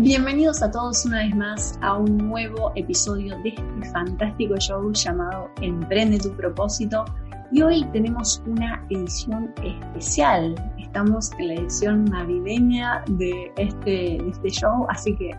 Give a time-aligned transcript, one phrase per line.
[0.00, 5.48] Bienvenidos a todos una vez más a un nuevo episodio de este fantástico show llamado
[5.60, 7.04] Emprende tu propósito.
[7.52, 10.56] Y hoy tenemos una edición especial.
[10.78, 15.30] Estamos en la edición navideña de este, de este show, así que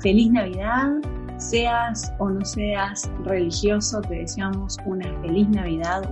[0.00, 0.90] feliz Navidad.
[1.36, 6.02] Seas o no seas religioso, te deseamos una feliz Navidad.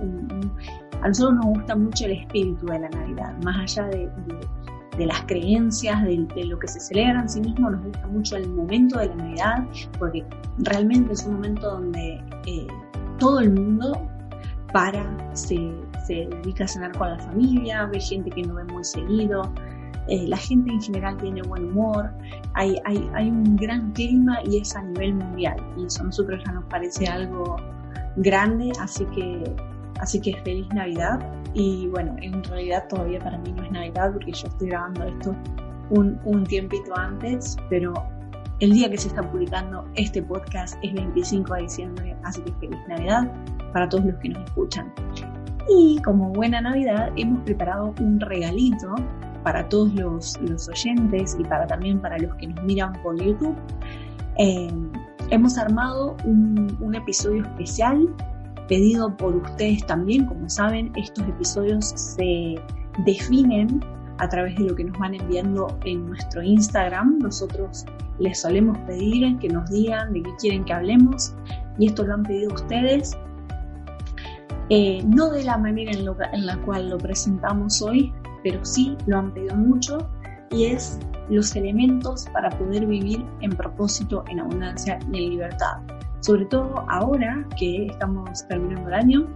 [1.01, 4.09] a nosotros nos gusta mucho el espíritu de la Navidad, más allá de
[5.05, 8.99] las creencias, de, lo que se celebra en sí mismo, nos gusta mucho el momento
[8.99, 9.67] de la Navidad,
[9.97, 10.25] porque
[10.59, 12.67] realmente es un momento donde eh,
[13.17, 14.07] todo el mundo
[14.73, 15.71] para, se,
[16.05, 19.51] se, dedica a cenar con la familia, ve gente que no ve muy seguido,
[20.07, 22.11] eh, la gente en general tiene buen humor,
[22.53, 26.41] hay, hay, hay un gran clima y es a nivel mundial, y eso a nosotros
[26.45, 27.57] ya nos parece algo
[28.17, 29.43] grande, así que,
[29.99, 31.19] así que feliz Navidad
[31.53, 35.35] y bueno, en realidad todavía para mí no es Navidad porque yo estoy grabando esto
[35.89, 37.93] un, un tiempito antes, pero
[38.59, 42.79] el día que se está publicando este podcast es 25 de diciembre, así que feliz
[42.87, 43.31] Navidad
[43.73, 44.91] para todos los que nos escuchan.
[45.69, 48.95] Y como buena Navidad hemos preparado un regalito
[49.43, 53.55] para todos los, los oyentes y para también para los que nos miran por YouTube.
[54.37, 54.69] Eh,
[55.29, 58.07] hemos armado un, un episodio especial
[58.69, 60.25] pedido por ustedes también.
[60.25, 62.55] Como saben, estos episodios se
[63.03, 63.83] definen
[64.19, 67.19] a través de lo que nos van enviando en nuestro Instagram.
[67.19, 67.85] Nosotros
[68.19, 71.33] les solemos pedir que nos digan de qué quieren que hablemos
[71.77, 73.17] y esto lo han pedido ustedes.
[74.69, 79.17] Eh, no de la manera en, en la cual lo presentamos hoy, pero sí lo
[79.17, 80.09] han pedido mucho
[80.51, 85.77] y es los elementos para poder vivir en propósito, en abundancia y en libertad
[86.21, 89.27] sobre todo ahora que estamos terminando el año,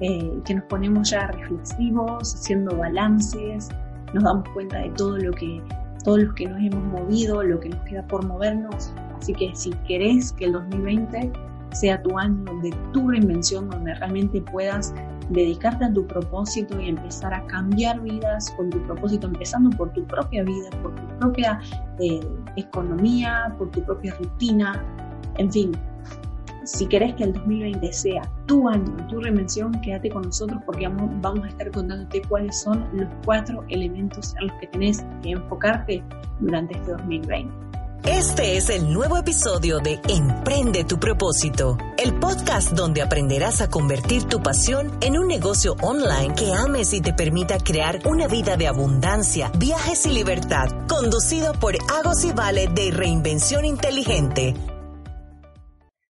[0.00, 3.68] eh, que nos ponemos ya reflexivos, haciendo balances,
[4.14, 5.62] nos damos cuenta de todo lo que,
[6.04, 8.92] todos los que nos hemos movido, lo que nos queda por movernos.
[9.20, 11.32] Así que si querés que el 2020
[11.72, 14.94] sea tu año de tu reinvención, donde realmente puedas
[15.30, 20.04] dedicarte a tu propósito y empezar a cambiar vidas con tu propósito, empezando por tu
[20.06, 21.60] propia vida, por tu propia
[21.98, 22.20] eh,
[22.56, 24.82] economía, por tu propia rutina,
[25.36, 25.72] en fin,
[26.64, 31.44] si querés que el 2020 sea tu año, tu reinvención, quédate con nosotros porque vamos
[31.44, 36.02] a estar contándote cuáles son los cuatro elementos en los que tenés que enfocarte
[36.40, 37.68] durante este 2020.
[38.04, 44.24] Este es el nuevo episodio de Emprende tu propósito, el podcast donde aprenderás a convertir
[44.24, 48.66] tu pasión en un negocio online que ames y te permita crear una vida de
[48.66, 54.54] abundancia, viajes y libertad, conducido por Agos y Vale de Reinvención Inteligente.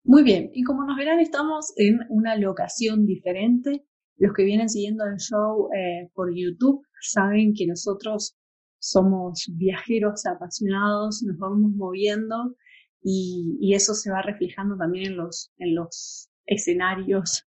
[0.06, 3.86] Muy bien, y como nos verán, estamos en una locación diferente.
[4.18, 8.36] Los que vienen siguiendo el show eh, por YouTube saben que nosotros
[8.80, 12.58] somos viajeros apasionados, nos vamos moviendo
[13.02, 17.48] y, eso se va reflejando también en los, en los escenarios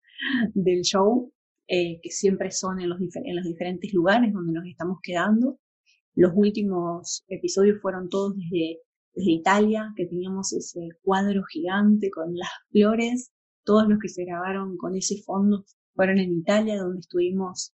[0.53, 1.33] del show,
[1.67, 5.59] eh, que siempre son en los, en los diferentes lugares donde nos estamos quedando.
[6.13, 8.79] Los últimos episodios fueron todos desde
[9.13, 13.31] desde Italia, que teníamos ese cuadro gigante con las flores.
[13.63, 15.65] Todos los que se grabaron con ese fondo
[15.95, 17.73] fueron en Italia, donde estuvimos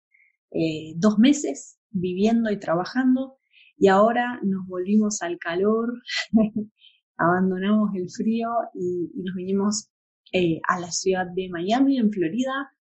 [0.50, 3.38] eh, dos meses viviendo y trabajando.
[3.76, 5.92] Y ahora nos volvimos al calor,
[7.16, 9.90] abandonamos el frío y, nos vinimos
[10.32, 12.72] eh, a la ciudad de Miami, en Florida.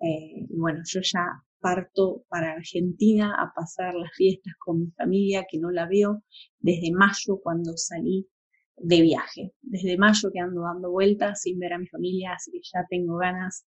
[0.00, 1.24] Eh, bueno, yo ya
[1.62, 6.22] parto para Argentina a pasar las fiestas con mi familia, que no la veo
[6.58, 8.28] desde mayo cuando salí
[8.76, 9.52] de viaje.
[9.62, 13.16] Desde mayo que ando dando vueltas sin ver a mi familia, así que ya tengo
[13.16, 13.64] ganas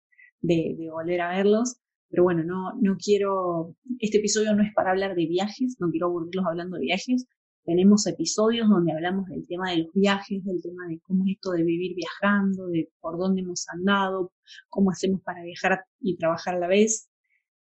[0.42, 1.82] de, volver a verlos.
[2.10, 6.08] Pero bueno, no, no quiero, este episodio no es para hablar de viajes, no quiero
[6.08, 7.28] aburrirlos hablando de viajes.
[7.66, 11.52] Tenemos episodios donde hablamos del tema de los viajes, del tema de cómo es esto
[11.52, 14.32] de vivir viajando, de por dónde hemos andado,
[14.70, 17.09] cómo hacemos para viajar y trabajar a la vez.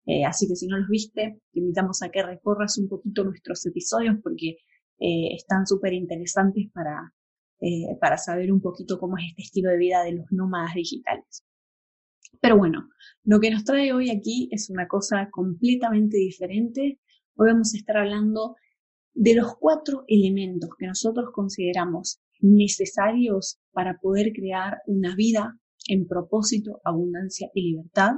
[0.08, 3.66] Eh, así que si no los viste, te invitamos a que recorras un poquito nuestros
[3.66, 4.56] episodios porque
[5.00, 7.14] eh, están súper interesantes para,
[7.60, 11.44] eh, para saber un poquito cómo es este estilo de vida de los nómadas digitales.
[12.40, 12.88] Pero bueno,
[13.26, 17.00] lo que nos trae hoy aquí es una cosa completamente diferente.
[17.36, 18.56] Hoy vamos a estar hablando
[19.14, 26.80] de los cuatro elementos que nosotros consideramos necesarios para poder crear una vida en propósito,
[26.86, 28.12] abundancia y libertad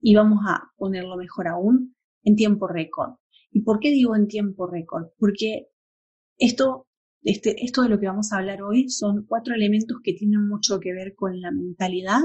[0.00, 3.14] y vamos a ponerlo mejor aún en tiempo récord.
[3.50, 5.08] ¿Y por qué digo en tiempo récord?
[5.18, 5.68] Porque
[6.38, 6.86] esto,
[7.22, 10.80] este, esto de lo que vamos a hablar hoy son cuatro elementos que tienen mucho
[10.80, 12.20] que ver con la mentalidad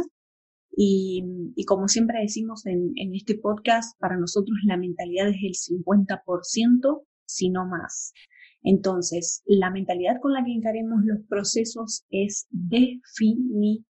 [0.78, 1.24] y,
[1.56, 7.04] y como siempre decimos en, en, este podcast, para nosotros la mentalidad es el 50%,
[7.26, 8.14] si no más.
[8.62, 13.86] Entonces, la mentalidad con la que encaremos los procesos es definitiva.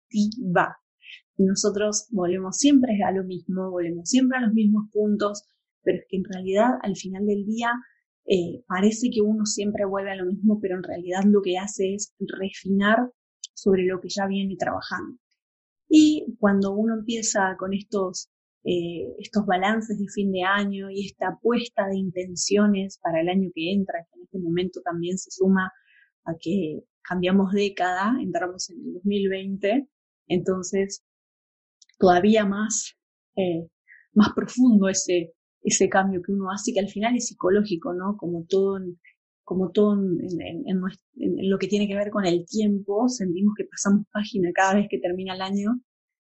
[1.38, 5.44] Nosotros volvemos siempre a lo mismo, volvemos siempre a los mismos puntos,
[5.84, 7.72] pero es que en realidad al final del día
[8.26, 11.94] eh, parece que uno siempre vuelve a lo mismo, pero en realidad lo que hace
[11.94, 13.12] es refinar
[13.54, 15.18] sobre lo que ya viene trabajando.
[15.88, 18.30] Y cuando uno empieza con estos,
[18.64, 23.50] eh, estos balances de fin de año y esta puesta de intenciones para el año
[23.54, 25.72] que entra, que en este momento también se suma
[26.24, 29.88] a que cambiamos década, entramos en el 2020,
[30.28, 31.04] entonces
[31.98, 32.96] todavía más,
[33.36, 33.68] eh,
[34.14, 35.34] más profundo ese,
[35.66, 38.18] ese cambio que uno hace, que al final es psicológico, ¿no?
[38.18, 38.80] Como todo,
[39.44, 40.82] como todo en,
[41.50, 45.00] lo que tiene que ver con el tiempo, sentimos que pasamos página cada vez que
[45.00, 45.82] termina el año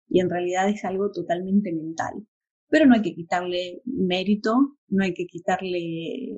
[0.09, 2.27] y en realidad es algo totalmente mental.
[2.69, 6.37] Pero no hay que quitarle mérito, no hay que quitarle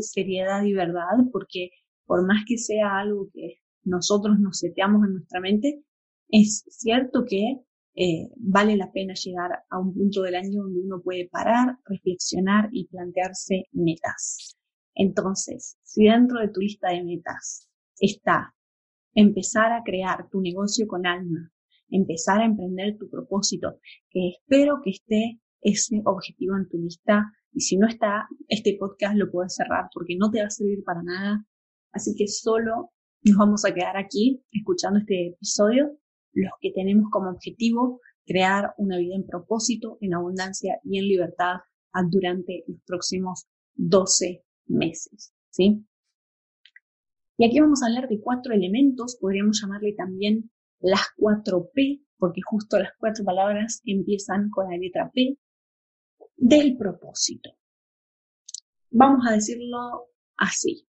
[0.00, 1.70] seriedad y verdad, porque
[2.06, 5.82] por más que sea algo que nosotros nos seteamos en nuestra mente,
[6.28, 7.60] es cierto que
[7.94, 12.68] eh, vale la pena llegar a un punto del año donde uno puede parar, reflexionar
[12.72, 14.56] y plantearse metas.
[14.94, 17.68] Entonces, si dentro de tu lista de metas
[17.98, 18.54] está
[19.14, 21.50] empezar a crear tu negocio con alma,
[21.90, 23.80] empezar a emprender tu propósito,
[24.10, 29.16] que espero que esté ese objetivo en tu lista y si no está, este podcast
[29.16, 31.44] lo puedes cerrar porque no te va a servir para nada.
[31.92, 32.92] Así que solo
[33.24, 35.98] nos vamos a quedar aquí escuchando este episodio
[36.38, 41.56] los que tenemos como objetivo crear una vida en propósito, en abundancia y en libertad
[42.10, 45.32] durante los próximos 12 meses.
[45.50, 45.84] ¿sí?
[47.38, 50.50] Y aquí vamos a hablar de cuatro elementos, podríamos llamarle también
[50.80, 55.38] las cuatro P, porque justo las cuatro palabras empiezan con la letra P
[56.36, 57.50] del propósito.
[58.90, 60.86] Vamos a decirlo así.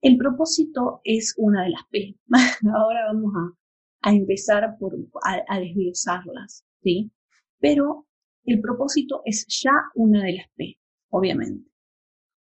[0.00, 2.16] El propósito es una de las P.
[2.74, 3.65] Ahora vamos a
[4.06, 4.94] a empezar por,
[5.24, 7.10] a, desglosarlas, ¿sí?
[7.58, 8.06] Pero
[8.44, 10.78] el propósito es ya una de las P,
[11.10, 11.68] obviamente.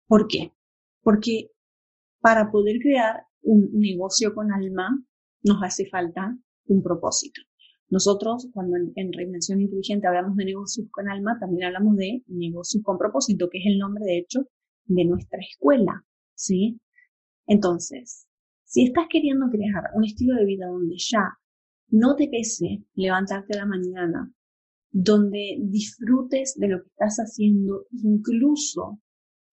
[0.08, 0.54] ¿Por qué?
[1.02, 1.52] Porque
[2.22, 5.04] para poder crear un negocio con alma
[5.44, 6.34] nos hace falta
[6.68, 7.42] un propósito.
[7.90, 12.82] Nosotros, cuando en, en, Reinvención Inteligente hablamos de negocios con alma, también hablamos de negocios
[12.84, 14.48] con propósito, que es el nombre, de hecho,
[14.86, 16.06] de nuestra escuela,
[16.36, 16.80] ¿sí?
[17.48, 18.28] Entonces,
[18.64, 21.38] si estás queriendo crear un estilo de vida donde ya
[21.92, 24.34] no te pese levantarte a la mañana,
[24.92, 29.00] donde disfrutes de lo que estás haciendo, incluso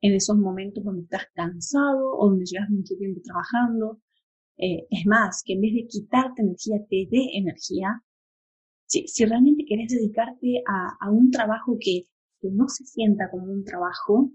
[0.01, 4.01] en esos momentos donde estás cansado o donde llevas mucho tiempo trabajando.
[4.59, 8.03] Eh, es más, que en vez de quitarte energía, te dé energía.
[8.87, 12.07] Si, realmente querés dedicarte a, un trabajo que,
[12.41, 14.31] que no se sienta como un trabajo,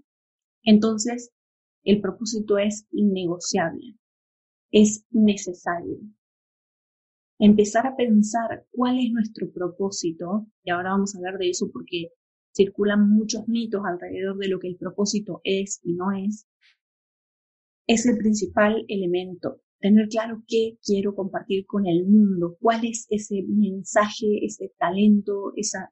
[0.62, 1.32] entonces
[1.84, 3.96] el propósito es innegociable,
[4.70, 5.98] es necesario
[7.44, 12.12] empezar a pensar cuál es nuestro propósito, y ahora vamos a hablar de eso porque
[12.54, 16.46] circulan muchos mitos alrededor de lo que el propósito es y no es,
[17.88, 19.60] es el principal elemento.
[19.80, 25.90] Tener claro qué quiero compartir con el mundo, cuál es ese mensaje, ese talento, esa,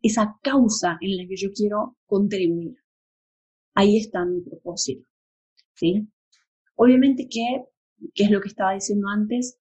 [0.00, 2.76] esa causa en la que yo quiero contribuir.
[3.74, 5.06] Ahí está mi propósito.
[5.74, 6.08] ¿sí?
[6.76, 7.66] Obviamente que,
[8.14, 9.59] que es lo que estaba diciendo antes,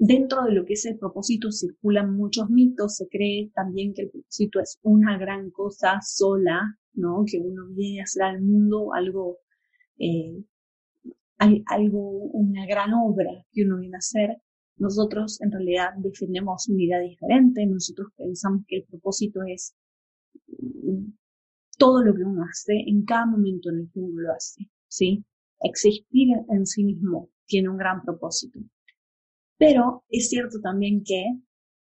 [0.00, 4.10] Dentro de lo que es el propósito circulan muchos mitos, se cree también que el
[4.10, 7.24] propósito es una gran cosa sola, ¿no?
[7.26, 9.38] Que uno viene a hacer al mundo algo,
[9.98, 10.44] eh,
[11.66, 14.40] algo, una gran obra que uno viene a hacer.
[14.76, 19.74] Nosotros en realidad defendemos una idea diferente, nosotros pensamos que el propósito es
[20.46, 21.10] mm,
[21.76, 25.24] todo lo que uno hace en cada momento en el que uno lo hace, ¿sí?
[25.60, 28.60] Existir en sí mismo tiene un gran propósito.
[29.58, 31.24] Pero es cierto también que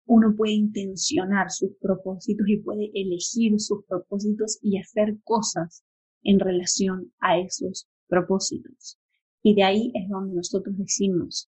[0.06, 5.84] uno puede intencionar sus propósitos y puede elegir sus propósitos y hacer cosas
[6.22, 8.98] en relación a esos propósitos.
[9.42, 11.48] Y de ahí es donde nosotros decimos,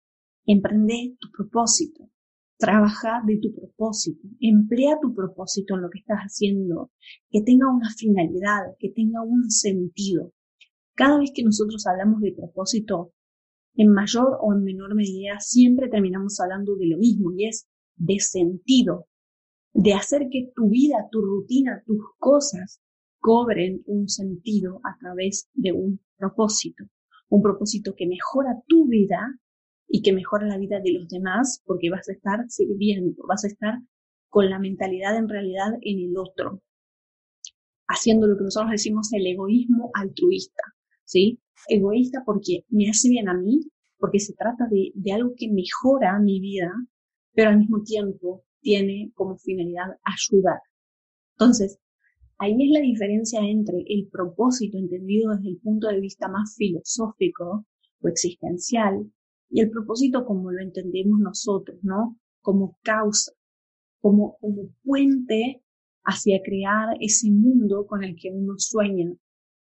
[0.47, 2.09] emprende tu propósito,
[2.59, 6.91] trabaja de tu propósito, emplea tu propósito en lo que estás haciendo,
[7.31, 10.33] que tenga una finalidad, que tenga un sentido.
[10.95, 13.13] Cada vez que nosotros hablamos de propósito,
[13.76, 18.18] en mayor o en menor medida siempre terminamos hablando de lo mismo y es de
[18.21, 19.06] sentido,
[19.73, 22.80] de hacer que tu vida, tu rutina, tus cosas
[23.21, 26.85] cobren un sentido a través de un propósito,
[27.28, 29.38] un propósito que mejora tu vida
[29.88, 33.49] y que mejora la vida de los demás porque vas a estar sirviendo, vas a
[33.49, 33.75] estar
[34.28, 36.62] con la mentalidad en realidad en el otro,
[37.87, 40.75] haciendo lo que nosotros decimos el egoísmo altruista
[41.07, 41.41] ¿sí?
[41.69, 43.61] Egoísta porque me hace bien a mí,
[43.99, 46.71] porque se trata de, de algo que mejora mi vida,
[47.33, 50.61] pero al mismo tiempo tiene como finalidad ayudar.
[51.39, 51.79] Entonces,
[52.39, 57.65] ahí es la diferencia entre el propósito entendido desde el punto de vista más filosófico
[58.01, 59.11] o existencial
[59.49, 62.19] y el propósito como lo entendemos nosotros, ¿no?
[62.41, 63.33] Como causa,
[64.01, 65.63] como, como puente
[66.05, 69.13] hacia crear ese mundo con el que uno sueña,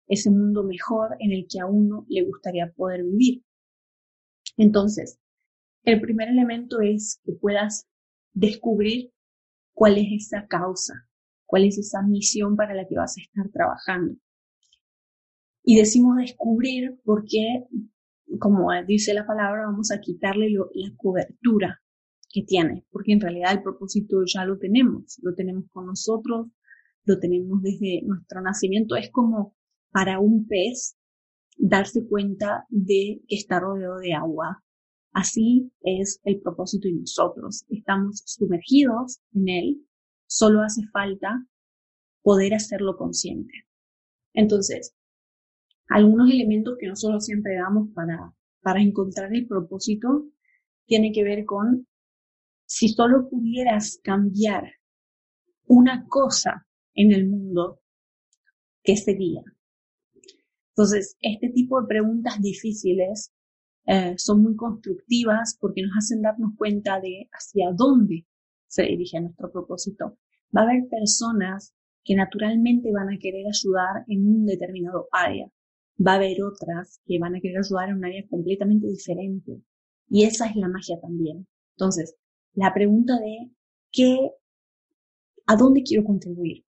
[0.07, 3.43] ese mundo mejor en el que a uno le gustaría poder vivir.
[4.57, 5.19] Entonces,
[5.83, 7.87] el primer elemento es que puedas
[8.33, 9.11] descubrir
[9.73, 11.07] cuál es esa causa,
[11.45, 14.15] cuál es esa misión para la que vas a estar trabajando.
[15.63, 17.65] Y decimos descubrir porque,
[18.39, 21.81] como dice la palabra, vamos a quitarle la cobertura
[22.29, 26.47] que tiene, porque en realidad el propósito ya lo tenemos, lo tenemos con nosotros,
[27.05, 28.95] lo tenemos desde nuestro nacimiento.
[28.95, 29.55] Es como
[29.91, 30.97] para un pez
[31.57, 34.63] darse cuenta de que está rodeado de agua.
[35.13, 37.65] Así es el propósito y nosotros.
[37.69, 39.87] Estamos sumergidos en él,
[40.27, 41.45] solo hace falta
[42.21, 43.53] poder hacerlo consciente.
[44.33, 44.95] Entonces,
[45.89, 50.29] algunos elementos que nosotros siempre damos para, para encontrar el propósito
[50.85, 51.87] tiene que ver con
[52.65, 54.71] si solo pudieras cambiar
[55.65, 57.81] una cosa en el mundo,
[58.83, 59.41] ¿qué sería?
[60.81, 63.31] Entonces, este tipo de preguntas difíciles
[63.85, 68.25] eh, son muy constructivas porque nos hacen darnos cuenta de hacia dónde
[68.65, 70.17] se dirige nuestro propósito.
[70.57, 75.51] Va a haber personas que naturalmente van a querer ayudar en un determinado área.
[76.03, 79.61] Va a haber otras que van a querer ayudar en un área completamente diferente.
[80.09, 81.45] Y esa es la magia también.
[81.77, 82.15] Entonces,
[82.53, 83.51] la pregunta de
[83.91, 84.31] qué,
[85.45, 86.65] a dónde quiero contribuir,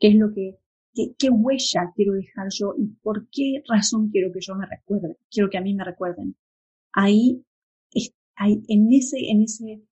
[0.00, 0.58] qué es lo que,
[0.94, 5.50] qué, huella quiero dejar yo y por qué razón quiero que yo me recuerde, quiero
[5.50, 6.36] que a mí me recuerden.
[6.92, 7.44] Ahí,
[8.36, 9.82] ahí en ese, en ese,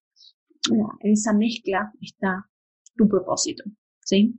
[1.00, 2.48] en esa mezcla está
[2.96, 3.64] tu propósito,
[4.00, 4.38] ¿sí?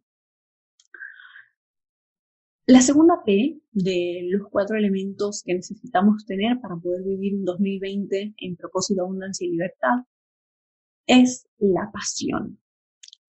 [2.65, 8.35] La segunda P de los cuatro elementos que necesitamos tener para poder vivir un 2020
[8.37, 10.05] en propósito, abundancia y libertad
[11.05, 12.61] es la pasión.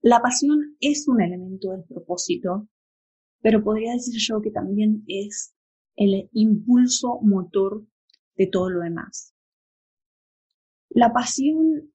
[0.02, 2.68] La pasión es un elemento del propósito,
[3.44, 5.54] pero podría decir yo que también es
[5.96, 7.86] el impulso motor
[8.36, 9.34] de todo lo demás.
[10.88, 11.92] La pasión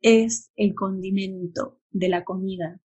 [0.00, 2.80] es el condimento de la comida.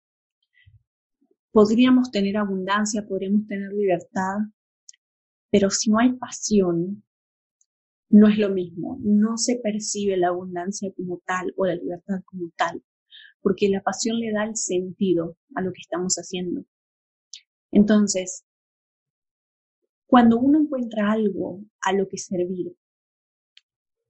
[1.53, 4.39] Podríamos tener abundancia, podríamos tener libertad,
[5.53, 7.05] pero si no hay pasión,
[8.09, 12.51] no es lo mismo, no se percibe la abundancia como tal o la libertad como
[12.57, 12.83] tal,
[13.43, 16.65] porque la pasión le da el sentido a lo que estamos haciendo.
[17.73, 18.45] Entonces,
[20.07, 22.77] cuando uno encuentra algo a lo que servir,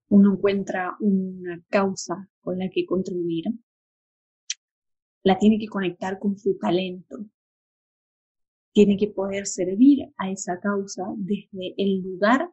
[0.09, 3.45] uno encuentra una causa con la que contribuir,
[5.23, 7.25] la tiene que conectar con su talento.
[8.73, 12.51] Tiene que poder servir a esa causa desde el lugar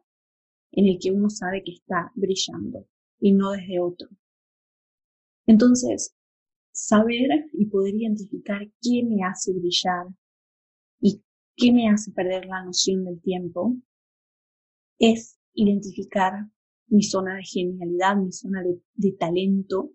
[0.70, 2.86] en el que uno sabe que está brillando
[3.18, 4.08] y no desde otro.
[5.46, 6.14] Entonces,
[6.70, 10.06] saber y poder identificar qué me hace brillar
[11.56, 13.76] y qué me hace perder la noción del tiempo
[14.98, 16.32] es identificar
[16.88, 19.92] mi zona de genialidad, mi zona de, talento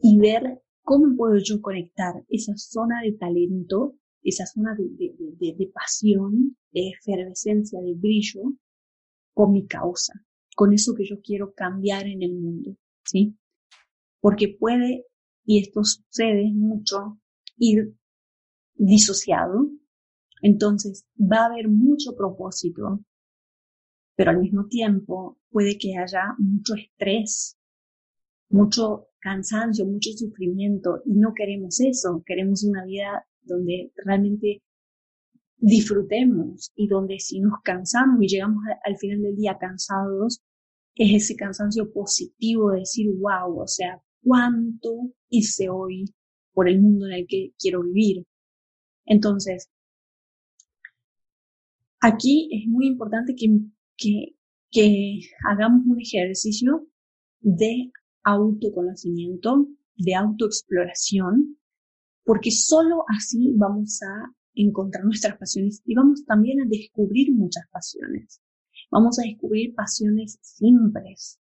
[0.00, 6.90] y ver cómo puedo yo conectar esa zona de talento, esa zona de pasión, de
[6.90, 8.42] efervescencia, de brillo,
[9.38, 10.14] con mi causa,
[10.56, 13.38] con eso que yo quiero cambiar en el mundo, ¿sí?
[14.20, 15.04] Porque puede,
[15.44, 17.20] y esto sucede mucho,
[17.56, 17.94] ir
[18.74, 19.70] disociado,
[20.42, 23.04] entonces va a haber mucho propósito,
[24.16, 27.56] pero al mismo tiempo puede que haya mucho estrés,
[28.48, 34.62] mucho cansancio, mucho sufrimiento, y no queremos eso, queremos una vida donde realmente
[35.56, 40.42] disfrutemos y donde si nos cansamos y llegamos al final del día cansados,
[40.94, 46.12] es ese cansancio positivo de decir, wow, o sea, cuánto hice hoy
[46.52, 48.26] por el mundo en el que quiero vivir.
[49.04, 49.70] Entonces,
[52.00, 53.60] aquí es muy importante que,
[53.96, 54.36] que,
[54.70, 56.86] que hagamos un ejercicio
[57.40, 57.90] de
[58.22, 61.58] autoconocimiento, de autoexploración,
[62.24, 68.40] porque solo así vamos a encontrar nuestras pasiones y vamos también a descubrir muchas pasiones.
[68.90, 71.38] Vamos a descubrir pasiones simples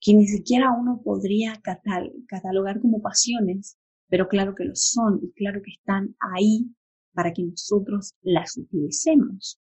[0.00, 1.60] que ni siquiera uno podría
[2.26, 3.76] catalogar como pasiones,
[4.08, 6.74] pero claro que lo son y claro que están ahí
[7.12, 9.60] para que nosotros las utilicemos.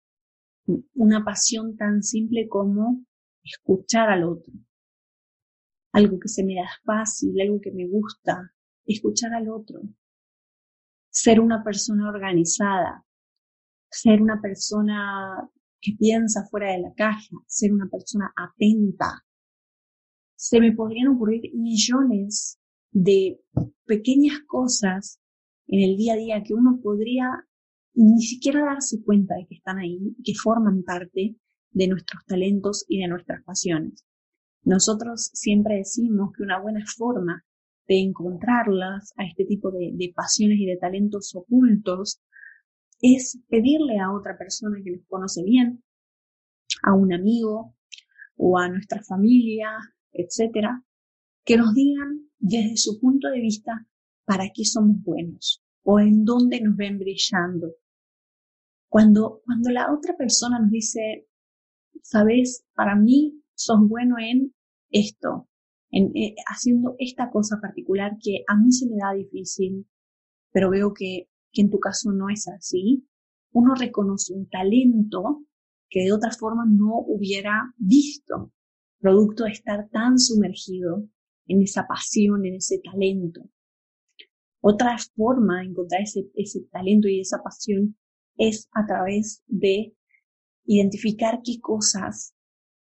[0.95, 3.05] una pasión tan simple como
[3.43, 4.53] escuchar al otro.
[5.93, 8.53] Algo que se me da fácil, algo que me gusta,
[8.87, 9.81] escuchar al otro.
[11.09, 13.05] Ser una persona organizada,
[13.91, 19.25] ser una persona que piensa fuera de la caja, ser una persona atenta.
[20.37, 22.61] Se me podrían ocurrir millones
[22.93, 23.41] de
[23.87, 25.20] pequeñas cosas
[25.71, 27.47] en el día a día que uno podría
[27.95, 31.37] ni siquiera darse cuenta de que están ahí, que forman parte
[31.71, 34.05] de nuestros talentos y de nuestras pasiones.
[34.65, 37.45] Nosotros siempre decimos que una buena forma
[37.87, 42.21] de encontrarlas a este tipo de, de pasiones y de talentos ocultos
[43.01, 45.83] es pedirle a otra persona que los conoce bien,
[46.83, 47.77] a un amigo
[48.37, 49.71] o a nuestra familia,
[50.13, 50.85] etcétera,
[51.45, 53.87] que nos digan desde su punto de vista
[54.31, 57.75] para qué somos buenos o en dónde nos ven brillando.
[58.89, 61.27] Cuando, cuando la otra persona nos dice,
[62.01, 64.55] sabes, para mí sos bueno en
[64.93, 65.49] esto,
[65.91, 69.89] en, eh, haciendo esta cosa particular que a mí se me da difícil,
[70.53, 73.05] pero veo que, que en tu caso no es así,
[73.51, 75.45] uno reconoce un talento
[75.89, 78.53] que de otra forma no hubiera visto,
[79.01, 81.09] producto de estar tan sumergido
[81.49, 83.51] en esa pasión, en ese talento.
[84.61, 87.97] Otra forma de encontrar ese, ese talento y esa pasión
[88.37, 89.95] es a través de
[90.65, 92.35] identificar qué cosas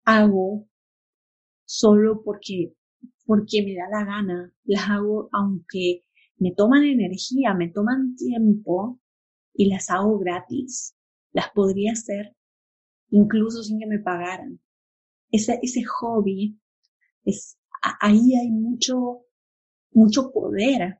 [0.03, 0.67] hago
[1.65, 2.73] solo porque,
[3.25, 6.03] porque me da la gana, las hago aunque
[6.37, 8.99] me toman energía, me toman tiempo
[9.53, 10.95] y las hago gratis.
[11.31, 12.35] Las podría hacer
[13.09, 14.59] incluso sin que me pagaran.
[15.31, 16.59] Ese, ese hobby,
[17.23, 17.57] es,
[17.99, 19.25] ahí hay mucho,
[19.91, 20.99] mucho poder,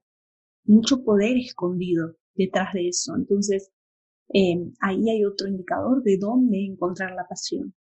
[0.66, 3.16] mucho poder escondido detrás de eso.
[3.16, 3.72] Entonces,
[4.34, 7.74] eh, ahí hay otro indicador de dónde encontrar la pasión.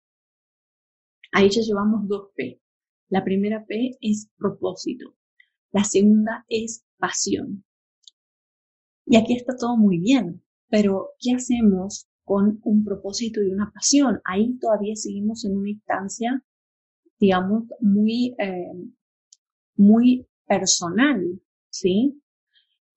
[1.31, 2.61] Ahí ya llevamos dos P.
[3.09, 5.15] La primera P es propósito.
[5.71, 7.65] La segunda es pasión.
[9.05, 14.19] Y aquí está todo muy bien, pero ¿qué hacemos con un propósito y una pasión?
[14.23, 16.43] Ahí todavía seguimos en una instancia,
[17.19, 18.71] digamos, muy, eh,
[19.75, 22.21] muy personal, ¿sí?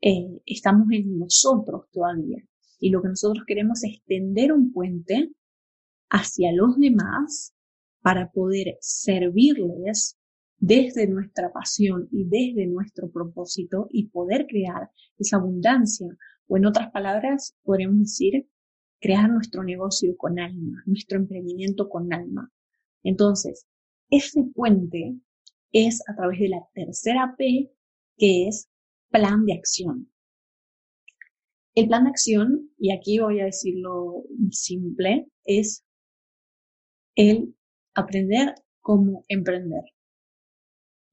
[0.01, 2.43] Eh, estamos en nosotros todavía.
[2.81, 5.33] Y lo que nosotros queremos es tender un puente
[6.11, 7.55] hacia los demás
[8.01, 10.17] para poder servirles
[10.59, 16.09] desde nuestra pasión y desde nuestro propósito y poder crear esa abundancia.
[16.47, 18.49] O en otras palabras, podríamos decir,
[19.01, 22.51] crear nuestro negocio con alma, nuestro emprendimiento con alma.
[23.03, 23.67] Entonces,
[24.11, 25.17] ese puente
[25.73, 27.71] es a través de la tercera P,
[28.17, 28.69] que es
[29.11, 30.11] plan de acción.
[31.75, 35.85] El plan de acción, y aquí voy a decirlo simple, es
[37.15, 37.55] el
[37.95, 39.83] aprender cómo emprender.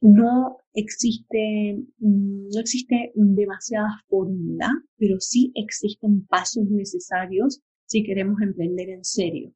[0.01, 9.03] No existe, no existe demasiada fórmula, pero sí existen pasos necesarios si queremos emprender en
[9.03, 9.53] serio.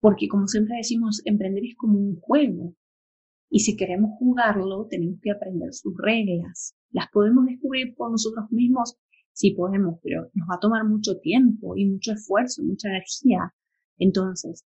[0.00, 2.74] Porque como siempre decimos, emprender es como un juego.
[3.50, 6.76] Y si queremos jugarlo, tenemos que aprender sus reglas.
[6.90, 8.98] Las podemos descubrir por nosotros mismos
[9.38, 13.54] sí podemos, pero nos va a tomar mucho tiempo y mucho esfuerzo, mucha energía.
[13.96, 14.64] Entonces,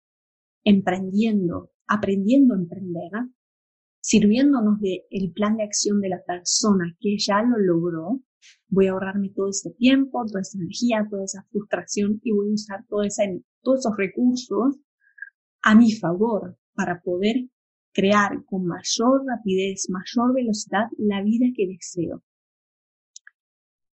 [0.65, 3.11] emprendiendo, aprendiendo a emprender,
[4.01, 8.23] sirviéndonos del el plan de acción de la persona que ya lo logró,
[8.69, 12.55] voy a ahorrarme todo ese tiempo, toda esa energía, toda esa frustración y voy a
[12.55, 14.77] usar todos esos recursos
[15.63, 17.49] a mi favor para poder
[17.93, 22.23] crear con mayor rapidez, mayor velocidad la vida que deseo.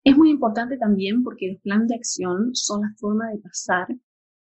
[0.03, 3.87] Es muy importante también porque los planes de acción son la forma de pasar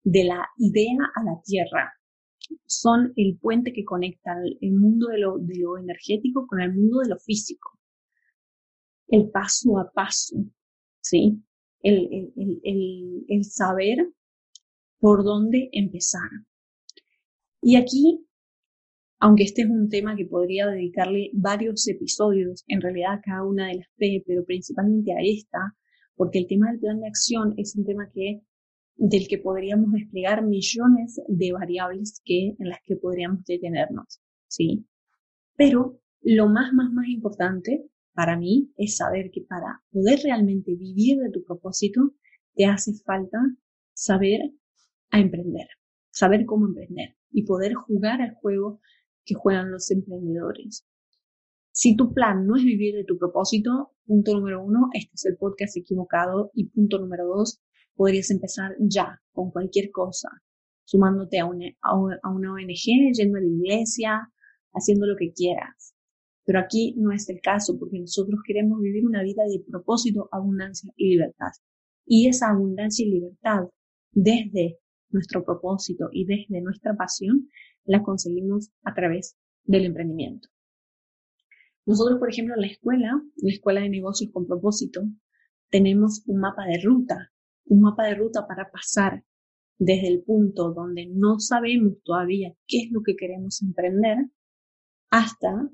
[0.03, 1.93] de la idea a la tierra.
[2.65, 6.99] Son el puente que conecta el mundo de lo, de lo energético con el mundo
[6.99, 7.77] de lo físico.
[9.07, 10.37] El paso a paso,
[11.01, 11.41] ¿sí?
[11.81, 12.31] El,
[13.27, 14.07] el, saber
[14.99, 16.29] por dónde empezar.
[17.61, 18.26] Y aquí
[19.19, 23.67] aunque este es un tema que podría dedicarle varios episodios, en realidad a cada una
[23.67, 25.75] de las P, pero principalmente a esta,
[26.15, 28.41] porque el tema del plan de acción es un tema que
[28.95, 34.87] del que podríamos desplegar millones de variables que en las que podríamos detenernos, ¿sí?
[35.55, 41.19] Pero lo más más más importante para mí es saber que para poder realmente vivir
[41.19, 42.15] de tu propósito
[42.55, 43.37] te hace falta
[43.93, 44.51] saber
[45.11, 45.67] a emprender,
[46.09, 48.79] saber cómo emprender y poder jugar al juego
[49.27, 50.87] que juegan los emprendedores.
[51.71, 55.37] Si tu plan no es vivir de tu propósito, punto número uno, este es el
[55.37, 57.61] podcast equivocado y punto número dos,
[57.93, 60.29] podrías empezar ya con cualquier cosa.
[60.85, 64.31] sumándote a una, a una ONG, yendo a la iglesia,
[64.71, 65.93] haciendo lo que quieras.
[66.45, 70.93] Pero aquí no es el caso porque nosotros queremos vivir una vida de propósito, abundancia
[70.95, 71.51] y libertad.
[72.05, 73.67] Y esa abundancia y libertad
[74.13, 77.49] desde nuestro propósito y desde nuestra pasión
[77.87, 80.49] la conseguimos a través del emprendimiento.
[81.85, 85.01] Nosotros, por ejemplo, en la escuela, la escuela de negocios con propósito,
[85.69, 87.31] tenemos un mapa de ruta,
[87.65, 89.23] un mapa de ruta para pasar
[89.79, 94.17] desde el punto donde no sabemos todavía qué es lo que queremos emprender
[95.09, 95.69] hasta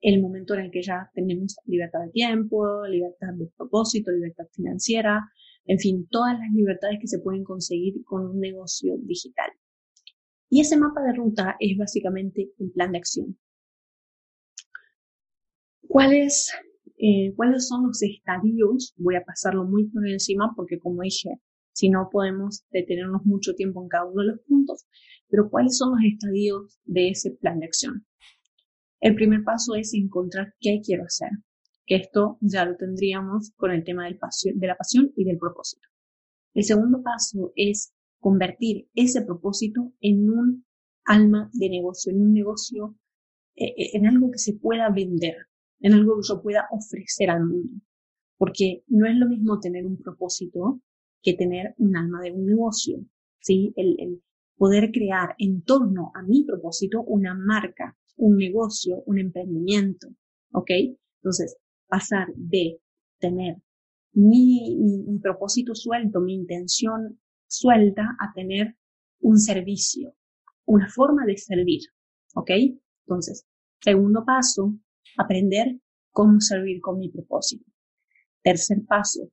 [0.00, 5.20] el momento en el que ya tenemos libertad de tiempo, libertad de propósito, libertad financiera,
[5.64, 9.50] en fin, todas las libertades que se pueden conseguir con un negocio digital.
[10.52, 13.38] Y ese mapa de ruta es básicamente un plan de acción.
[15.88, 16.52] ¿Cuáles,
[16.98, 18.92] eh, ¿Cuáles son los estadios?
[18.98, 21.40] Voy a pasarlo muy por encima porque como dije,
[21.72, 24.84] si no podemos detenernos mucho tiempo en cada uno de los puntos,
[25.30, 28.06] pero ¿cuáles son los estadios de ese plan de acción?
[29.00, 31.30] El primer paso es encontrar qué quiero hacer,
[31.86, 34.18] que esto ya lo tendríamos con el tema del
[34.54, 35.88] de la pasión y del propósito.
[36.52, 40.64] El segundo paso es convertir ese propósito en un
[41.04, 42.96] alma de negocio, en un negocio,
[43.56, 45.34] eh, eh, en algo que se pueda vender,
[45.80, 47.82] en algo que yo pueda ofrecer al mundo.
[48.38, 50.80] Porque no es lo mismo tener un propósito
[51.20, 53.04] que tener un alma de un negocio,
[53.40, 53.72] ¿sí?
[53.76, 54.22] el
[54.56, 60.06] poder crear en torno a mi propósito una marca, un negocio, un emprendimiento,
[60.52, 60.70] ¿ok?
[61.16, 61.56] Entonces,
[61.88, 62.80] pasar de
[63.18, 63.56] tener
[64.12, 67.18] mi, mi, propósito suelto, mi intención
[67.52, 68.76] suelta, a tener
[69.20, 70.14] un servicio,
[70.64, 71.80] una forma de servir,
[72.34, 72.50] ¿ok?
[73.06, 73.46] Entonces,
[73.80, 74.74] segundo paso,
[75.16, 75.78] aprender
[76.10, 77.64] cómo servir con mi propósito.
[78.42, 79.30] Tercer paso,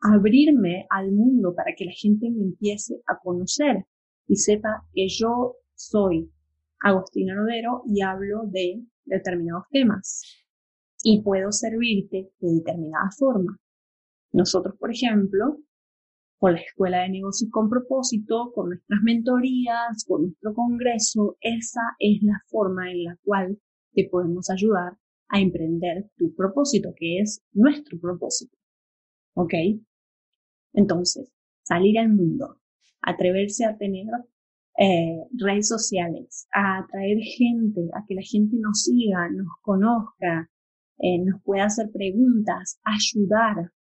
[0.00, 3.86] abrirme al mundo para que la gente me empiece a conocer
[4.26, 6.30] y sepa que yo soy
[6.80, 10.22] Agostina Rodero y hablo de determinados temas
[11.02, 13.58] y puedo servirte de determinada forma.
[14.32, 15.58] Nosotros, por ejemplo,
[16.40, 22.22] con la Escuela de Negocios con propósito, con nuestras mentorías, con nuestro congreso, esa es
[22.22, 23.60] la forma en la cual
[23.92, 24.96] te podemos ayudar
[25.28, 28.56] a emprender tu propósito, que es nuestro propósito.
[29.34, 29.52] ¿Ok?
[30.72, 31.30] Entonces,
[31.62, 32.58] salir al mundo,
[33.02, 34.06] atreverse a tener
[34.78, 40.50] eh, redes sociales, a atraer gente, a que la gente nos siga, nos conozca,
[41.00, 43.72] eh, nos pueda hacer preguntas, ayudar,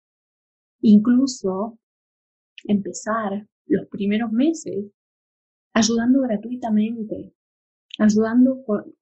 [0.82, 1.80] incluso
[2.66, 4.92] empezar los primeros meses
[5.74, 7.34] ayudando gratuitamente,
[7.98, 8.96] ayudando con,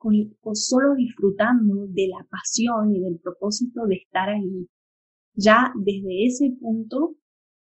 [0.54, 4.68] solo disfrutando de la pasión y del propósito de estar ahí.
[5.34, 7.16] Ya desde ese punto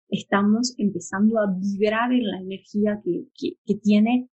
[0.09, 3.27] estamos empezando a vibrar en la energía que,
[3.65, 4.29] que, tiene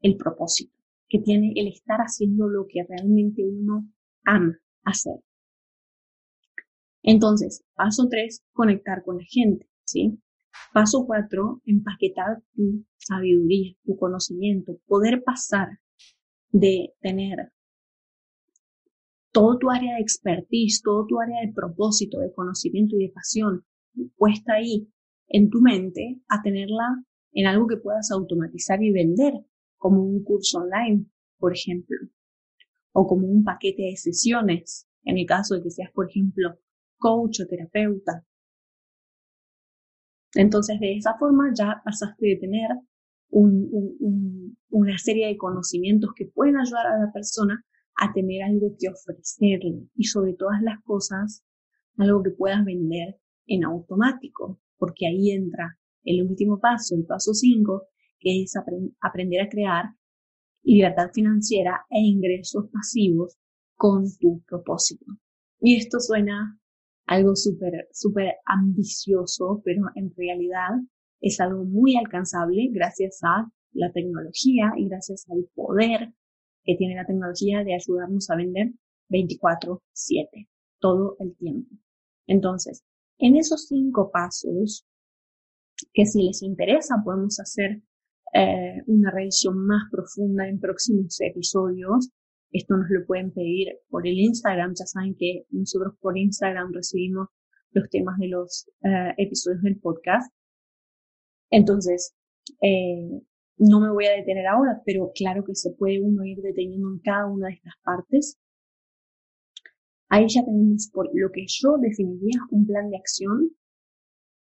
[0.00, 0.74] el propósito,
[1.08, 3.88] que tiene el estar haciendo lo que realmente uno
[4.24, 5.20] ama hacer.
[7.02, 10.18] Entonces, paso tres, conectar con la gente, ¿sí?
[10.72, 15.80] Paso cuatro, empaquetar tu sabiduría, tu conocimiento, poder pasar
[16.52, 17.52] de tener
[19.32, 23.64] todo tu área de expertise, todo tu área de propósito, de conocimiento y de pasión
[24.16, 24.88] puesta ahí
[25.28, 29.34] en tu mente a tenerla en algo que puedas automatizar y vender,
[29.76, 31.06] como un curso online,
[31.38, 31.96] por ejemplo,
[32.92, 36.58] o como un paquete de sesiones, en el caso de que seas, por ejemplo,
[36.98, 38.26] coach o terapeuta.
[40.34, 42.70] Entonces, de esa forma ya pasaste de tener
[43.30, 47.64] una serie de conocimientos que pueden ayudar a la persona
[47.96, 51.44] a tener algo que ofrecerle y sobre todas las cosas,
[51.96, 57.82] algo que puedas vender en automático porque ahí entra el último paso, el paso 5,
[58.18, 58.54] que es
[59.00, 59.84] aprender a crear
[60.62, 63.36] libertad financiera e ingresos pasivos
[63.76, 65.04] con tu propósito.
[65.60, 66.59] Y esto suena
[67.10, 70.70] algo súper, súper ambicioso, pero en realidad
[71.20, 76.14] es algo muy alcanzable gracias a la tecnología y gracias al poder
[76.62, 78.74] que tiene la tecnología de ayudarnos a vender
[79.08, 81.74] 24/7, todo el tiempo.
[82.28, 82.84] Entonces,
[83.18, 84.86] en esos cinco pasos,
[85.92, 87.82] que si les interesa podemos hacer
[88.34, 92.10] eh, una revisión más profunda en próximos episodios.
[92.52, 94.74] Esto nos lo pueden pedir por el Instagram.
[94.78, 97.28] Ya saben que nosotros por Instagram recibimos
[97.72, 100.32] los temas de los eh, episodios del podcast.
[101.50, 102.14] Entonces,
[102.62, 103.22] eh,
[103.58, 106.98] no me voy a detener ahora, pero claro que se puede uno ir deteniendo en
[107.00, 108.40] cada una de estas partes
[110.12, 113.50] Ahí ya tenemos por lo que yo definiría un plan de acción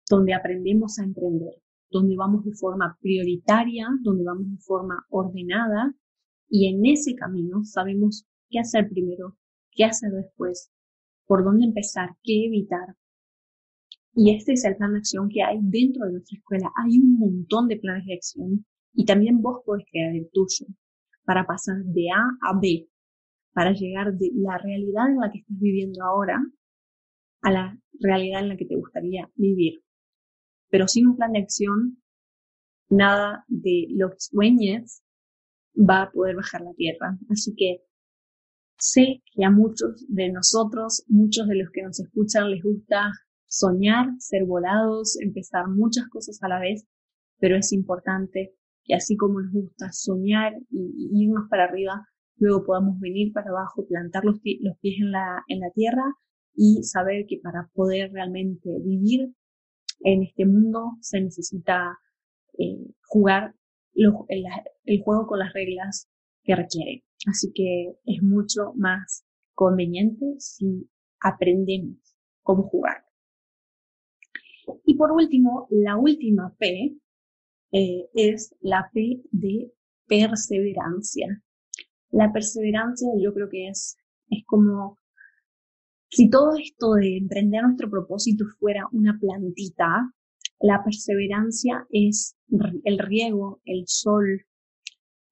[0.09, 1.53] donde aprendemos a emprender.
[1.91, 5.91] donde vamos de forma prioritaria, donde vamos de forma ordenada
[6.49, 9.38] y en ese camino sabemos qué hacer primero,
[9.71, 10.71] qué hacer después,
[11.25, 12.95] por dónde empezar, qué evitar.
[14.15, 16.71] Y este es el plan de acción que hay dentro de nuestra escuela.
[16.83, 20.65] Hay un montón de planes de acción y también vos podés crear el tuyo
[21.23, 22.89] para pasar de A a B,
[23.53, 26.41] para llegar de la realidad en la que estás viviendo ahora
[27.41, 29.83] a la realidad en la que te gustaría vivir.
[30.69, 32.01] Pero sin un plan de acción,
[32.89, 35.03] nada de los sueños
[35.79, 37.17] va a poder bajar la tierra.
[37.29, 37.83] Así que
[38.77, 43.11] sé que a muchos de nosotros, muchos de los que nos escuchan, les gusta
[43.47, 46.85] soñar, ser volados, empezar muchas cosas a la vez,
[47.39, 52.05] pero es importante que así como nos gusta soñar y, irnos para arriba,
[52.37, 56.03] luego podamos venir para abajo, plantar los, los pies en la, en la tierra
[56.55, 59.33] y saber que para poder realmente vivir
[60.01, 61.97] en este mundo se necesita
[62.57, 63.53] eh, jugar
[63.93, 66.10] el, juego con las reglas
[66.43, 67.04] que requiere.
[67.28, 70.89] Así que es mucho más conveniente si
[71.21, 73.06] aprendemos cómo jugar.
[74.86, 76.97] Y por último, la última P
[77.71, 79.71] eh, es la P de
[80.08, 81.43] perseverancia.
[82.12, 83.97] La perseverancia yo creo que es,
[84.30, 84.97] es como
[86.10, 90.12] si todo esto de emprender nuestro propósito fuera una plantita,
[90.59, 92.35] la perseverancia es
[92.83, 94.45] el riego, el sol,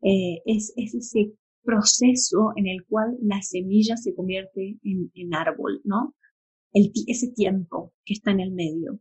[0.02, 6.16] eh, es, ese proceso en el cual la semilla se convierte en, árbol, ¿no?
[6.72, 9.00] El, ese tiempo que está en el medio.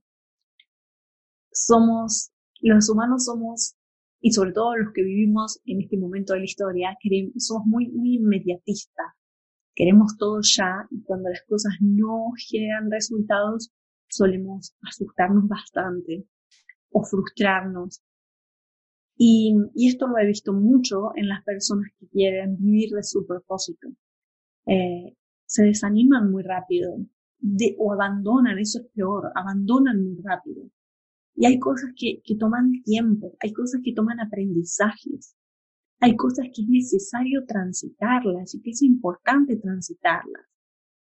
[1.52, 3.76] Somos, los humanos somos,
[4.20, 6.98] y sobre todo los que vivimos en este momento de la historia,
[7.36, 9.14] somos muy, muy inmediatistas
[9.76, 13.70] queremos todo ya y cuando las cosas no generan resultados
[14.08, 16.26] solemos asustarnos bastante
[16.90, 18.02] o frustrarnos.
[19.18, 23.88] Y, esto lo he visto mucho en las personas que quieren vivir de su propósito.
[24.66, 25.16] Eh,
[25.46, 26.96] se desaniman muy rápido
[27.78, 30.68] o abandonan, eso es peor, abandonan muy rápido.
[31.34, 35.36] Y hay cosas que, que toman tiempo, hay cosas que toman aprendizajes
[36.00, 40.46] hay cosas que es necesario transitarlas y que es importante transitarlas.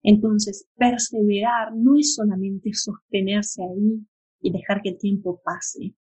[0.03, 4.07] Entonces, perseverar no es solamente sostenerse ahí
[4.41, 5.95] y dejar que el tiempo pase,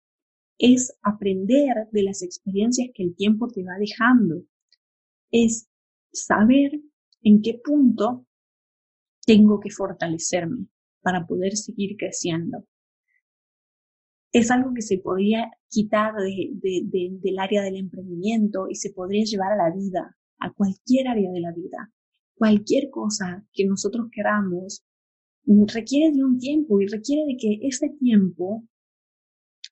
[0.59, 4.43] es aprender de las experiencias que el tiempo te va dejando,
[5.31, 5.67] es
[6.11, 6.79] saber
[7.21, 8.25] en qué punto
[9.25, 10.67] tengo que fortalecerme
[11.01, 12.65] para poder seguir creciendo
[14.31, 19.55] es algo que se podría quitar del área del emprendimiento y se podría llevar a
[19.55, 21.91] la vida, a cualquier área de la vida.
[22.37, 24.85] Cualquier cosa que nosotros queramos
[25.73, 28.63] requiere de un tiempo y requiere de que ese tiempo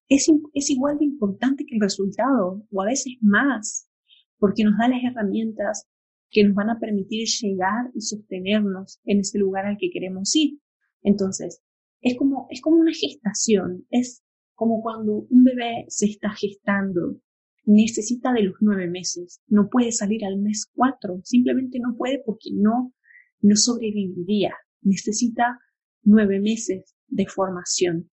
[0.08, 3.90] es, es igual de importante que el resultado o a veces más,
[4.38, 5.88] porque nos da las herramientas
[6.30, 10.60] que nos van a permitir llegar y sostenernos en ese lugar al que queremos ir.
[11.02, 11.62] Entonces,
[12.02, 14.24] es como, es como una gestación, es
[14.54, 17.20] como cuando un bebé se está gestando,
[17.66, 22.50] necesita de los nueve meses, no puede salir al mes cuatro, simplemente no puede porque
[22.54, 22.94] no,
[23.42, 25.60] no sobreviviría, necesita
[26.04, 28.10] nueve meses de formación.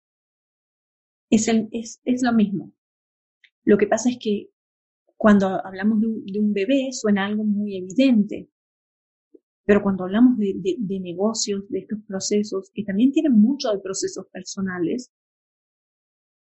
[1.30, 2.72] Es, el, es, es lo mismo.
[3.64, 4.50] Lo que pasa es que
[5.16, 8.50] cuando hablamos de un, de un bebé suena algo muy evidente,
[9.64, 13.80] pero cuando hablamos de, de, de, negocios, de estos procesos, que también tienen mucho de
[13.80, 15.10] procesos personales,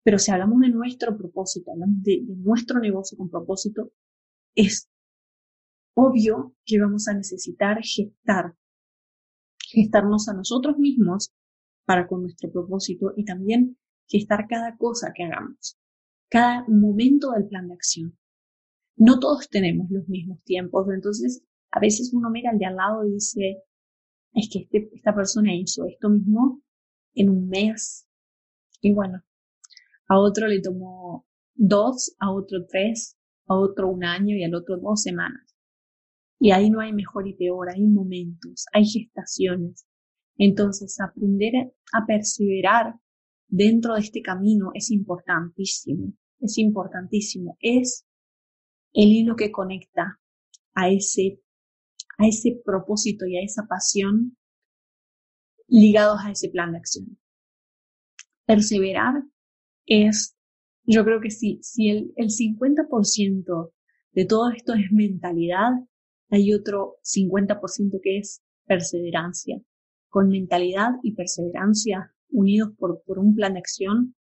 [0.07, 3.90] pero si hablamos de nuestro propósito, hablamos de, nuestro negocio con propósito,
[4.55, 4.88] es
[5.97, 8.55] obvio que vamos a necesitar gestar,
[9.59, 11.33] gestarnos a nosotros mismos
[11.85, 15.77] para con nuestro propósito y también gestar cada cosa que hagamos,
[16.31, 18.16] cada momento del plan de acción.
[18.95, 21.42] No todos tenemos los mismos tiempos, entonces
[21.73, 23.64] a veces uno mira al de al lado y dice,
[24.35, 26.62] es que este, esta persona hizo esto mismo
[27.12, 28.07] en un mes.
[28.81, 29.26] Y bueno,
[30.09, 33.16] a otro le tomó dos, a otro tres,
[33.47, 35.55] a otro un año y al otro dos semanas.
[36.38, 39.87] Y ahí no hay mejor y peor, hay momentos, hay gestaciones.
[40.37, 42.95] Entonces, aprender a perseverar
[43.49, 47.57] dentro de este camino es importantísimo, es importantísimo.
[47.61, 48.07] Es
[48.92, 50.21] el hilo que conecta
[50.75, 51.40] a ese,
[52.19, 54.37] a ese propósito y a esa pasión
[55.69, 57.19] ligados a ese plan de acción.
[58.45, 59.25] Perseverar
[59.87, 60.37] es,
[60.85, 63.72] yo creo que sí, si el, el 50%
[64.12, 65.70] de todo esto es mentalidad,
[66.31, 69.61] hay otro 50% que es perseverancia.
[70.09, 74.14] Con mentalidad y perseverancia unidos por, por un plan de acción,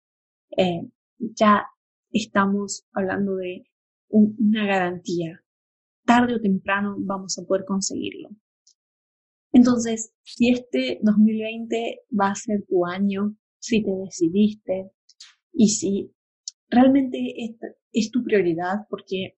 [0.58, 1.66] eh, ya
[2.12, 3.64] estamos hablando de
[4.10, 5.44] una garantía.
[6.06, 8.30] Tarde o temprano vamos a poder conseguirlo.
[9.52, 14.92] Entonces, si este 2020 va a ser tu año, si te decidiste
[15.54, 16.12] y si
[16.70, 17.36] realmente
[17.92, 19.38] es, tu prioridad, porque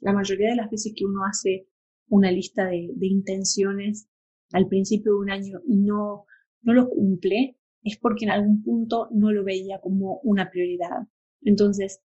[0.00, 1.68] la mayoría de las veces que uno hace
[2.08, 4.08] una lista de, intenciones
[4.52, 6.26] al principio de un año y no,
[6.62, 11.06] no lo cumple, es porque en algún punto no lo veía como una prioridad.
[11.42, 12.02] Entonces,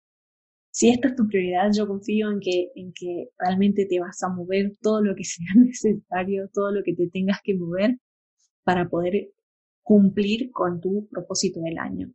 [0.71, 4.31] si esta es tu prioridad, yo confío en que, en que realmente te vas a
[4.31, 7.99] mover todo lo que sea necesario, todo lo que te tengas que mover
[8.65, 9.31] para poder
[9.83, 12.13] cumplir con tu propósito del año.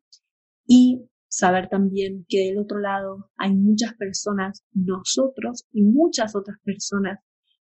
[0.67, 7.19] Y saber también que del otro lado hay muchas personas, nosotros y muchas otras personas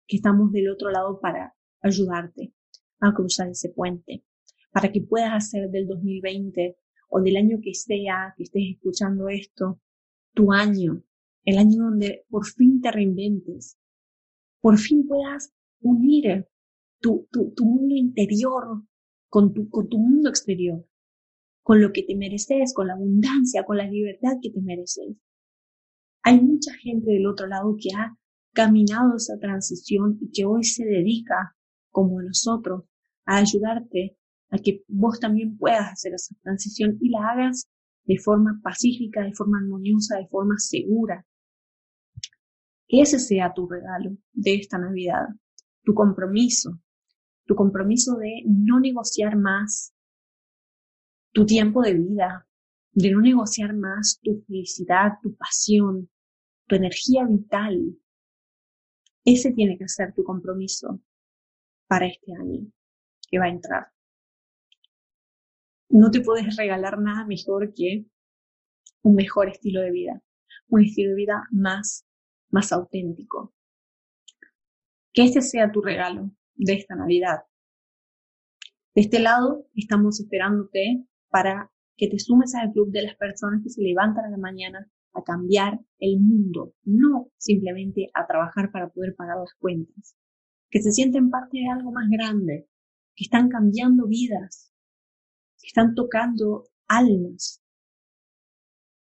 [0.08, 2.52] que estamos del otro lado para ayudarte
[3.00, 4.26] a cruzar ese puente,
[4.72, 6.78] para que puedas hacer del 2020
[7.10, 9.80] o del año que sea que estés escuchando esto,
[10.34, 11.04] tu año,
[11.46, 13.78] el año donde por fin te reinventes,
[14.62, 16.48] por fin puedas unir
[17.00, 18.84] tu, tu, tu mundo interior
[19.28, 20.89] con tu, con tu mundo exterior,
[21.64, 25.16] con lo que te mereces, con la abundancia, con la libertad que te mereces.
[26.24, 28.18] Hay mucha gente del otro lado que ha
[28.54, 31.56] caminado esa transición y que hoy se dedica,
[31.92, 32.84] como nosotros,
[33.26, 34.18] a ayudarte
[34.50, 37.70] a que vos también puedas hacer esa transición y la hagas
[38.06, 41.26] de forma pacífica, de forma armoniosa, de forma segura.
[42.88, 45.28] Ese sea tu regalo de esta Navidad,
[45.84, 46.80] tu compromiso,
[47.46, 49.94] tu compromiso de no negociar más
[51.32, 52.48] tu tiempo de vida,
[52.92, 56.10] de no negociar más tu felicidad, tu pasión,
[56.68, 57.98] tu energía vital.
[59.26, 61.02] Ese tiene que ser tu compromiso
[61.88, 62.68] para este año
[63.30, 63.92] que va a entrar
[65.90, 68.06] no te puedes regalar nada mejor que
[69.02, 70.22] un mejor estilo de vida,
[70.68, 72.06] un estilo de vida más,
[72.52, 73.54] más auténtico.
[75.12, 77.40] Que este sea tu regalo de esta Navidad.
[78.94, 83.70] De este lado, estamos esperándote para que te sumes al club de las personas que
[83.70, 89.16] se levantan a la mañana a cambiar el mundo, no simplemente a trabajar para poder
[89.16, 90.16] pagar las cuentas,
[90.70, 92.68] que se sienten parte de algo más grande,
[93.16, 94.72] que están cambiando vidas,
[95.62, 97.62] están tocando almas.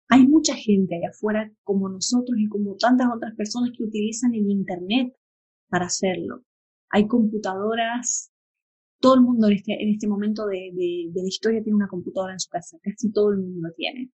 [0.09, 4.49] Hay mucha gente allá afuera como nosotros y como tantas otras personas que utilizan el
[4.49, 5.13] Internet
[5.69, 6.43] para hacerlo.
[6.89, 8.31] Hay computadoras,
[8.99, 11.87] todo el mundo en este, en este momento de, de, de la historia tiene una
[11.87, 14.11] computadora en su casa, casi todo el mundo lo tiene.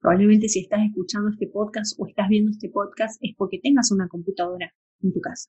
[0.00, 4.08] Probablemente si estás escuchando este podcast o estás viendo este podcast es porque tengas una
[4.08, 5.48] computadora en tu casa.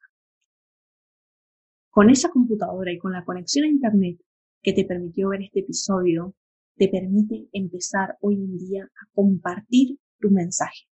[1.89, 4.19] Con esa computadora y con la conexión a Internet
[4.61, 6.35] que te permitió ver este episodio
[6.77, 10.87] te permite empezar hoy en día a compartir tu mensaje.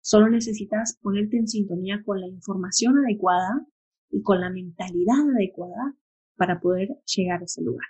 [0.00, 3.66] Solo necesitas ponerte en sintonía con la información adecuada
[4.10, 5.96] y con la mentalidad adecuada
[6.36, 7.86] para poder llegar a ese lugar.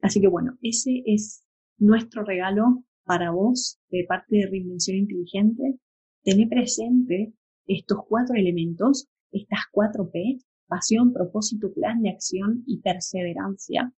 [0.00, 1.44] Así que bueno, ese es
[1.78, 5.78] nuestro regalo para vos de parte de Reinvención Inteligente.
[6.22, 7.32] Tener presente
[7.66, 13.92] estos cuatro elementos, estas cuatro P, pasión, propósito, plan de acción y perseverancia